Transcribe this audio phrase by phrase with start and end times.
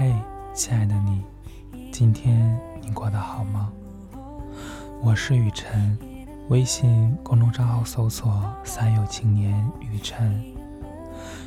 [0.00, 0.14] 嘿，
[0.54, 1.24] 亲爱的你，
[1.90, 3.72] 今天你过得好吗？
[5.02, 5.98] 我是雨辰，
[6.50, 10.40] 微信公众账号搜索“三有青年雨辰”，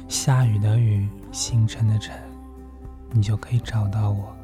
[0.09, 2.13] 下雨的雨，星辰的辰，
[3.12, 4.35] 你就可以找到我。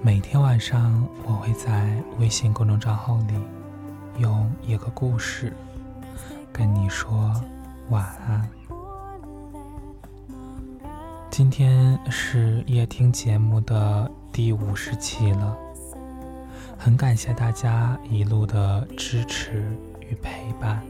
[0.00, 3.34] 每天晚上，我会在微信公众账号里
[4.18, 5.52] 用一个故事
[6.52, 7.34] 跟你说
[7.88, 8.48] 晚安。
[11.36, 15.54] 今天是夜听节目的第五十期了，
[16.78, 19.62] 很感谢大家一路的支持
[20.00, 20.82] 与陪伴。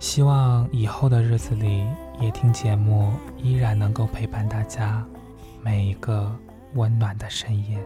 [0.00, 1.86] 希望以后的日子里，
[2.18, 5.06] 夜听节目依然能够陪伴大家
[5.62, 6.36] 每一个
[6.74, 7.78] 温暖的深夜。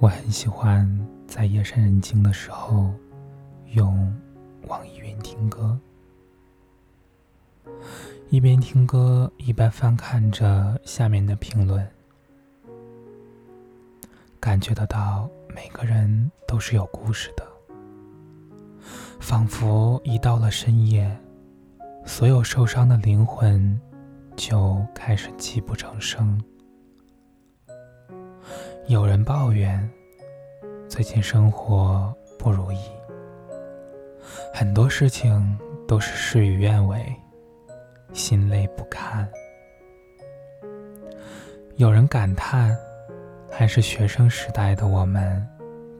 [0.00, 0.88] 我很喜欢
[1.26, 2.90] 在夜深人静的时候
[3.74, 4.10] 用
[4.66, 5.78] 网易云听歌，
[8.30, 11.86] 一边听歌一边翻看着下面的评论，
[14.40, 17.46] 感觉得到每个人都是有故事的，
[19.20, 21.14] 仿佛一到了深夜，
[22.06, 23.78] 所有受伤的灵魂
[24.34, 26.42] 就开始泣不成声。
[28.88, 29.88] 有人抱怨
[30.90, 32.78] 最近生活不如意，
[34.52, 37.14] 很多事情都是事与愿违，
[38.12, 39.26] 心累不堪。
[41.76, 42.76] 有人感叹，
[43.48, 45.48] 还是学生时代的我们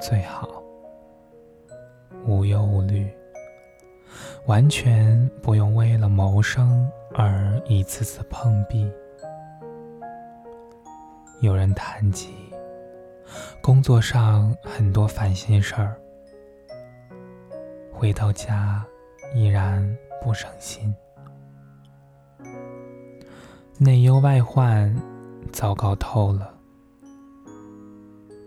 [0.01, 0.61] 最好，
[2.27, 3.09] 无忧无虑，
[4.47, 8.91] 完全不用为了谋生而一次次碰壁。
[11.43, 12.50] 有人谈及。
[13.61, 15.97] 工作上很多烦心事儿，
[17.93, 18.85] 回到家
[19.35, 20.95] 依然不省心，
[23.79, 24.95] 内忧外患，
[25.53, 26.55] 糟糕透了。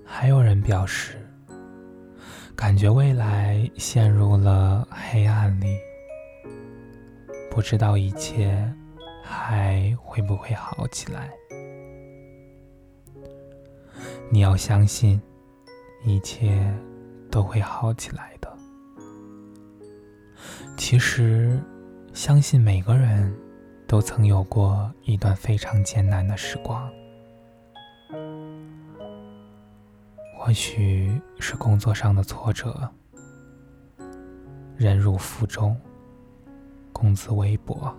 [0.06, 1.18] 还有人表示，
[2.56, 5.78] 感觉未来陷入了黑暗里，
[7.50, 8.72] 不知道一切
[9.24, 11.32] 还会不会好起来。
[14.30, 15.22] 你要相信，
[16.04, 16.74] 一切
[17.30, 18.52] 都会好起来的。
[20.76, 21.62] 其实，
[22.14, 23.32] 相信每个人
[23.88, 26.92] 都曾有过一段非常艰难的时光，
[30.36, 32.90] 或许是工作上的挫折，
[34.76, 35.80] 忍辱负重，
[36.92, 37.96] 工资微薄，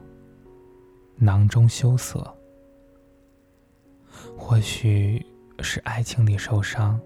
[1.16, 2.36] 囊中羞涩，
[4.36, 5.24] 或许。
[5.60, 7.00] 是爱情里受伤，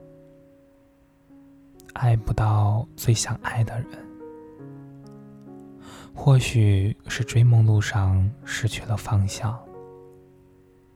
[1.92, 3.98] 爱不到最想爱的人；
[6.14, 9.58] 或许是追梦路上失去了方向，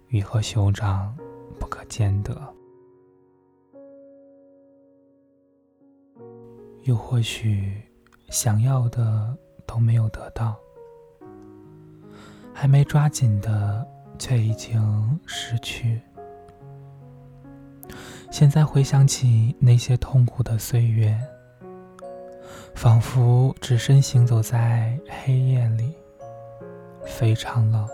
[0.08, 1.16] 雨和熊掌
[1.58, 2.34] 不可兼得；
[6.82, 7.80] 又或许
[8.28, 9.36] 想要的
[9.66, 10.56] 都没有得到，
[12.52, 13.86] 还没抓紧的
[14.18, 16.00] 却已经失去。
[18.32, 21.14] 现在回想起那些痛苦的岁月，
[22.74, 25.94] 仿佛只身行走在黑夜里，
[27.04, 27.86] 非常冷，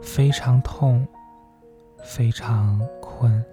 [0.00, 1.04] 非常痛，
[2.04, 3.44] 非常困，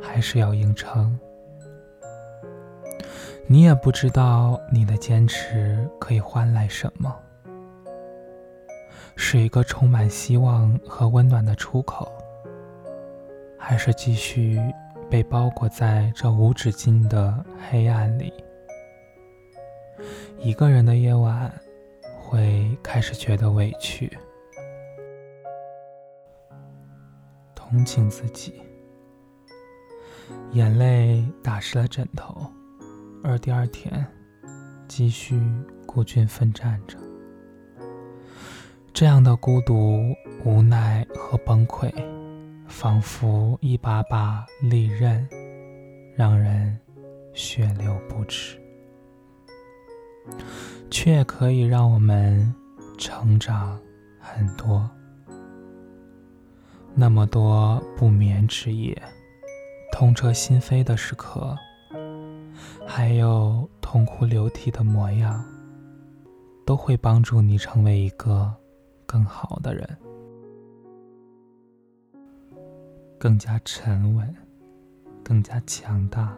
[0.00, 1.18] 还是要硬撑。
[3.48, 7.12] 你也不知道你的坚持可以换来什么，
[9.16, 12.08] 是一个充满希望和温暖的出口。
[13.66, 14.60] 还是继续
[15.08, 18.30] 被包裹在这无止境的黑暗里。
[20.38, 21.50] 一个人的夜晚，
[22.20, 24.18] 会开始觉得委屈，
[27.54, 28.62] 同情自己，
[30.52, 32.46] 眼泪打湿了枕头，
[33.22, 34.06] 而第二天，
[34.86, 35.40] 继续
[35.86, 36.98] 孤军奋战着。
[38.92, 41.90] 这样的孤独、无奈和崩溃。
[42.74, 45.26] 仿佛一把把利刃，
[46.16, 46.76] 让人
[47.32, 48.60] 血流不止，
[50.90, 52.52] 却可以让我们
[52.98, 53.80] 成长
[54.18, 54.90] 很多。
[56.94, 59.00] 那么多不眠之夜，
[59.92, 61.56] 痛彻心扉的时刻，
[62.84, 65.42] 还有痛哭流涕的模样，
[66.66, 68.52] 都会帮助你成为一个
[69.06, 69.88] 更好的人。
[73.24, 74.36] 更加沉稳，
[75.24, 76.36] 更加强大，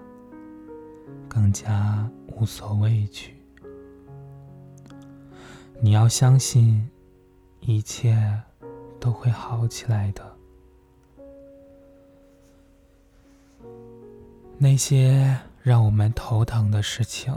[1.28, 3.34] 更加无所畏惧。
[5.80, 6.88] 你要相信，
[7.58, 8.40] 一切
[9.00, 10.36] 都会好起来的。
[14.56, 17.34] 那些让我们头疼的事情，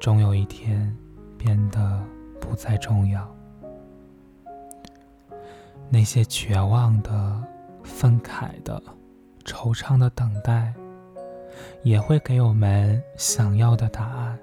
[0.00, 0.96] 终有一天
[1.36, 2.02] 变得
[2.40, 3.36] 不再重要。
[5.90, 7.46] 那些绝望的、
[7.86, 8.82] 愤慨的、
[9.44, 10.74] 惆怅的等待，
[11.82, 14.38] 也会给我们想要的答案。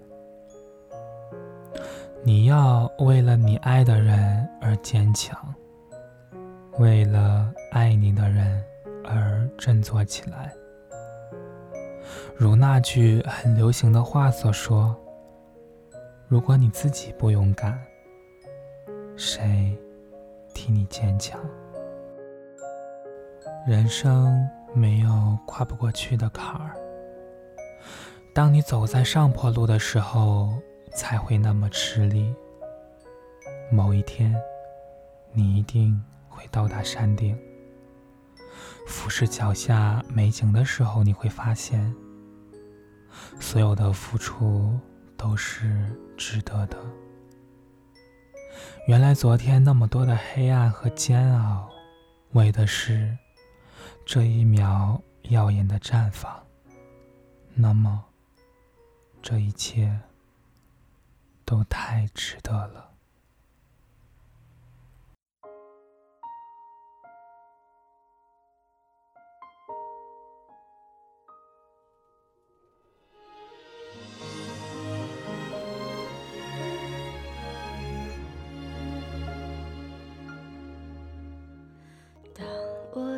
[2.24, 5.38] 你要为了你爱的人而坚强，
[6.80, 8.64] 为了爱你的人
[9.04, 10.52] 而振作起来。
[12.36, 14.96] 如那句很流行的话所说
[16.28, 17.80] ：“如果你自己不勇敢，
[19.16, 19.78] 谁
[20.54, 21.40] 替你坚强？”
[23.66, 26.76] 人生没有跨不过去的坎儿，
[28.34, 30.54] 当你走在上坡路的时候。
[30.96, 32.34] 才会那么吃力。
[33.72, 34.40] 某一天，
[35.32, 36.00] 你一定
[36.30, 37.36] 会到达山顶。
[38.88, 41.92] 俯视脚下美景的时候，你会发现，
[43.40, 44.80] 所有的付出
[45.18, 46.78] 都是值得的。
[48.88, 51.68] 原来昨天那么多的黑暗和煎熬，
[52.34, 53.18] 为的是
[54.06, 56.42] 这一秒耀眼的绽放。
[57.54, 58.04] 那么，
[59.22, 60.00] 这一切。
[61.46, 62.93] 都太值得了。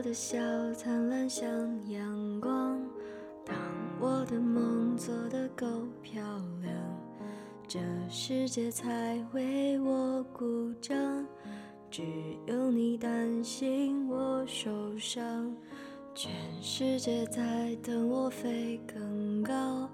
[0.05, 0.37] 的笑
[0.75, 1.49] 灿烂像
[1.89, 2.79] 阳光，
[3.43, 3.57] 当
[3.99, 5.65] 我的梦做得够
[6.03, 6.21] 漂
[6.61, 6.71] 亮。
[7.67, 10.95] 这世界才为我鼓掌，
[11.89, 12.03] 只
[12.45, 15.51] 有你担心我受伤。
[16.13, 16.31] 全
[16.61, 19.89] 世界在等我飞更高，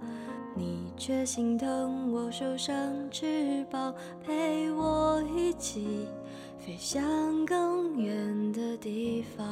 [0.58, 2.75] 你却心疼我受伤
[3.10, 6.06] 翅膀，陪我一起
[6.66, 9.46] 飞向更远的地方。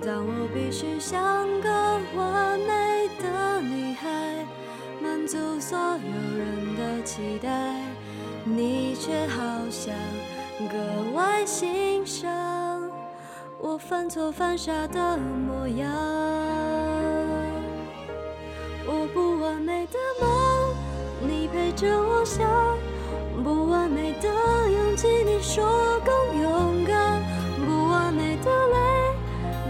[0.00, 1.70] 当我必须像个
[2.16, 4.46] 完美的女孩。
[5.02, 7.74] 满足所有人的期待，
[8.44, 9.40] 你却好
[9.70, 9.94] 像
[10.68, 12.30] 格外欣赏
[13.58, 15.90] 我犯错犯傻的模样。
[18.86, 20.74] 我不完美的梦，
[21.26, 22.46] 你陪着我想；
[23.42, 24.28] 不完美的
[24.70, 25.64] 勇气，你说
[26.04, 27.20] 更勇敢；
[27.66, 28.78] 不完美的泪，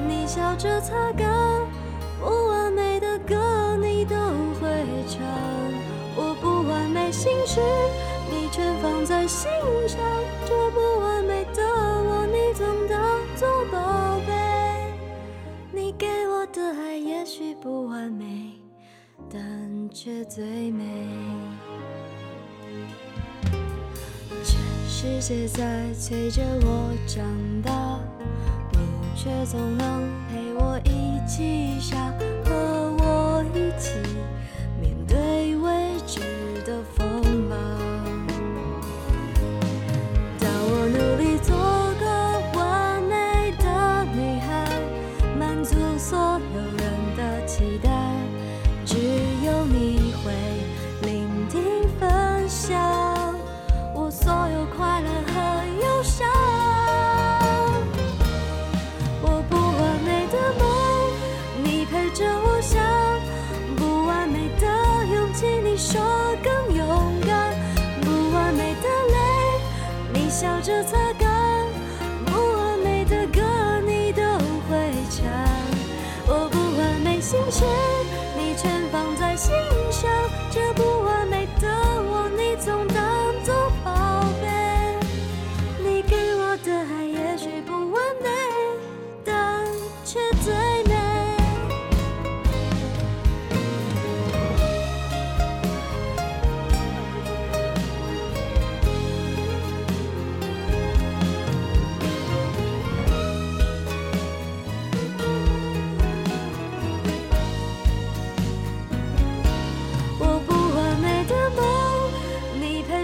[0.09, 1.29] 你笑着擦干；
[2.21, 4.17] 不完美的歌，你都
[4.61, 4.69] 会
[5.09, 5.21] 唱。
[6.17, 7.61] 我不完美心事，
[8.31, 9.49] 你全放在心
[9.87, 10.01] 上。
[10.45, 13.01] 这不完美的我，你总当
[13.37, 14.33] 作宝贝。
[15.73, 18.53] 你给我的爱也许不完美，
[19.33, 20.85] 但却最美。
[25.03, 27.25] 世界在催着我长
[27.63, 27.99] 大，
[28.73, 28.79] 你
[29.17, 30.90] 却总能陪我一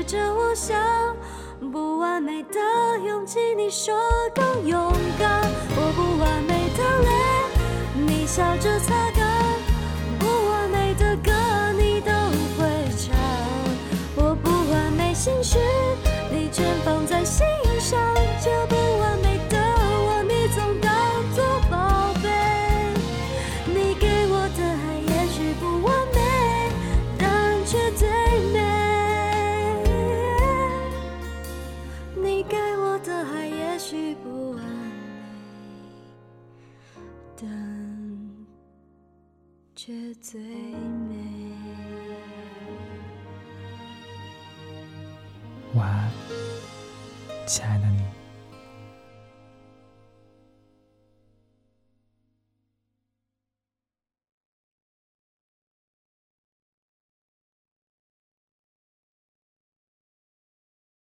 [0.06, 0.76] 着我想
[1.72, 2.60] 不完美的
[3.04, 3.92] 勇气你说
[4.32, 5.42] 更勇敢。
[5.75, 9.26] 我不完美的泪你笑着擦干
[10.18, 11.32] 不完美的歌
[11.76, 12.12] 你都
[12.56, 13.16] 会唱。
[14.14, 15.58] 我不完美心事
[16.30, 17.44] 你全放在心
[45.76, 46.11] 晚安，
[47.47, 48.15] 亲爱的你。